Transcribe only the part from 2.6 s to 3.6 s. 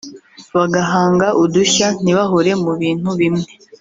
mu bintu bimwe